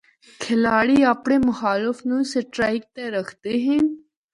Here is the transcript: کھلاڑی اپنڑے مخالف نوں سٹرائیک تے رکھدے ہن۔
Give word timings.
کھلاڑی 0.43 0.97
اپنڑے 1.13 1.37
مخالف 1.47 1.97
نوں 2.07 2.23
سٹرائیک 2.31 2.83
تے 2.95 3.03
رکھدے 3.15 3.53
ہن۔ 3.65 3.81